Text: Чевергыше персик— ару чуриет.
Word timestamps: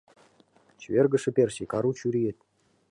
Чевергыше 0.79 1.31
персик— 1.37 1.71
ару 1.77 1.91
чуриет. 1.99 2.37